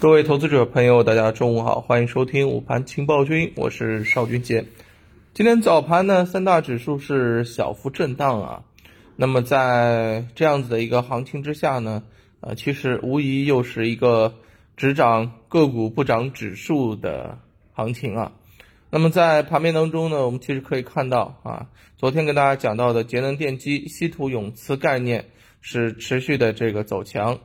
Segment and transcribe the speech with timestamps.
[0.00, 4.64] 各位投资者朋友，大家中午好，欢迎收听午盘情报君，我是邵军杰。
[5.34, 8.64] 今天早盘呢，三大指数是小幅震荡啊。
[9.16, 12.02] 那么在这样子的一个行情之下呢，
[12.40, 14.36] 呃，其实无疑又是一个
[14.74, 17.38] 只涨个股不涨指数的
[17.74, 18.32] 行情啊。
[18.88, 21.66] 那么在盘面当中呢，我们其实可以看到啊，
[21.98, 25.26] 昨天跟大家讲到的节能电机、稀土永磁概念
[25.60, 27.38] 是持续的这个走强。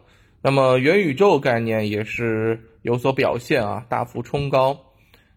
[0.46, 4.80] 那么元宇宙概念也是有所表现啊，大幅冲高。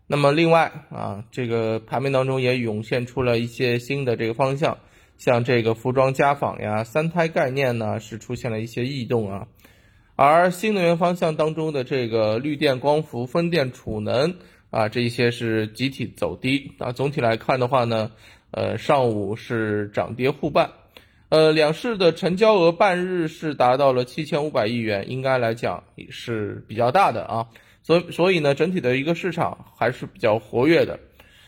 [0.06, 4.76] 那么另外啊，这个盘面当中也涌现出了一些新的这个方向，
[5.16, 9.46] 像这个服装家纺呀、三胎概念呢是出现了一些异动啊。
[10.14, 14.34] 而新能源方向当中的这个绿电、光伏、风电、储能
[14.68, 16.92] 啊，这一些是集体走低啊。
[16.92, 18.10] 总体来看的话呢，
[18.50, 20.70] 呃，上午是涨跌互半。
[21.28, 27.46] 呃，两市的成交额半日是达到了七千五百亿元，应该来讲也是比较大的啊。
[27.82, 30.98] 所以，所以呢，整体的一个市场还是比较活跃的。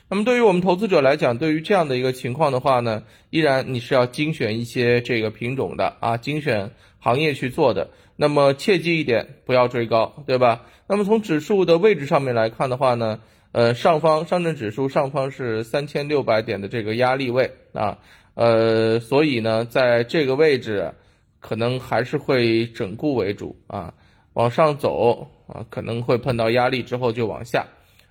[0.08, 7.88] 那么，对于我们投资者来讲，对于这样的一个情况的话呢，依然你是要精选一些这个品种的啊，精选行业去做的。
[8.16, 10.66] 那么，切记一点，不要追高，对吧？
[10.88, 13.20] 那么，从指数的位置上面来看的话呢，
[13.52, 17.98] 呃，上方上证指数上方是三千六百点的这个压力位啊。
[18.34, 20.92] 呃，所以呢，在这个位置，
[21.40, 23.92] 可能还是会整固为主啊，
[24.34, 27.66] 往上走啊，可能会碰到压力之后就往下，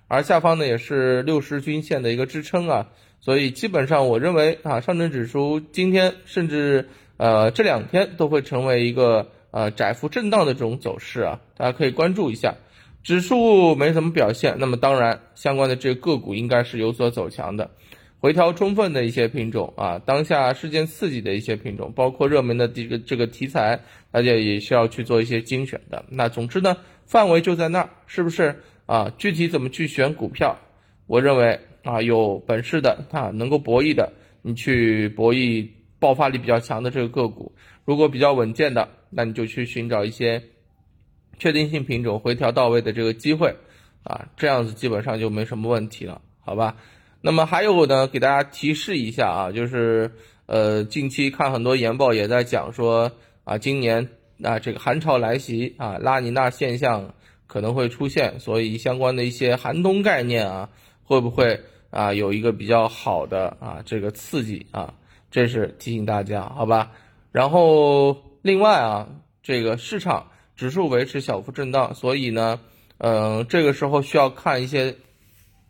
[0.08, 2.88] 而下方呢也是六十均线的一个支撑啊，
[3.20, 12.56] 所以基本上我认为啊，上证指数今天甚至呃这两天都会成为一个呃窄幅震荡的这种走势啊，大家可以关注一下。
[13.02, 17.70] 指数没什么表现，那么当然相关的这个个股应该是有所走强的。
[18.18, 26.04] 回调充分的一些品种啊，当下事件刺激的一些品种，包括热门的这个这个题材，大家也需要去做一些精选的。
[26.10, 29.10] 那总之呢，范围就在那儿，是不是啊？
[29.16, 30.58] 具体怎么去选股票，
[31.06, 34.12] 我认为啊，有本事的啊，能够博弈的，
[34.42, 35.66] 你去博弈
[35.98, 37.52] 爆发力比较强的这个个股；
[37.86, 40.42] 如果比较稳健的，那你就去寻找一些
[41.40, 43.56] 确定性品种回调到位的这个机会
[44.04, 46.76] 啊，这样子基本上就没什么问题了，好吧？
[47.20, 50.12] 那么还有呢，给大家提示一下啊，就是
[50.46, 53.10] 呃，近期看很多研报也在讲说
[53.44, 54.08] 啊，今年
[54.42, 57.14] 啊这个寒潮来袭啊，拉尼娜现象
[57.46, 60.68] 可能会出现，所以相关的一些寒冬概念啊，
[61.02, 64.94] 会不会啊有一个比较好的啊这个刺激啊？
[65.30, 66.92] 这是提醒大家，好吧？
[67.32, 69.08] 然后另外啊，
[69.42, 70.28] 这个市场
[70.60, 72.60] 指数维持小幅震荡，所以呢，
[72.98, 74.94] 嗯，这个时候需要看一些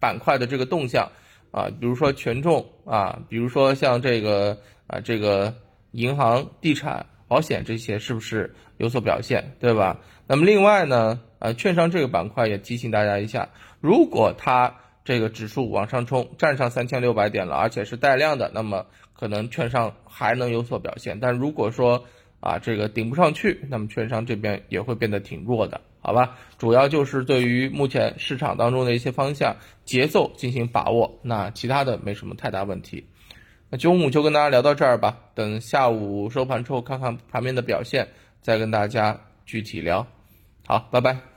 [0.00, 1.12] 板块的这个动向。
[1.52, 4.58] 啊，比如说权重啊，比如说像这个
[4.88, 5.54] 啊，这个
[5.92, 10.00] 银行、地产、保险这些是不是有所表现，对吧？
[10.26, 13.48] 那么另外呢，啊，券商这个板块也提醒大家一下，
[13.80, 14.74] 如果它
[15.04, 21.20] 这个指数往上冲，站上三千六百点了，而且是带量的，那么可能券商还能有所表现。
[21.20, 22.04] 但如果说
[22.40, 25.80] 啊，这个顶不上去，那么券商这边也会变得挺弱的。
[26.02, 33.06] 好吧，主要就是对于目前市场当中的一些方向节奏进行把握，那其他的没什么太大问题。
[33.68, 38.08] 那中午就跟大家聊到这儿吧，等下午收盘之后看看盘面的表现，
[38.40, 40.06] 再跟大家具体聊。
[40.66, 41.29] 好，拜拜。